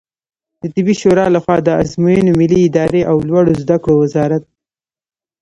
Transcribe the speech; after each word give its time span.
د 0.61 0.63
طبي 0.75 0.93
شورا 1.01 1.25
له 1.35 1.39
خوا 1.43 1.57
د 1.63 1.69
آزموینو 1.81 2.31
ملي 2.39 2.59
ادارې 2.67 3.01
او 3.11 3.17
لوړو 3.27 3.53
زده 3.61 3.77
کړو 3.83 3.95
وزارت 4.03 4.43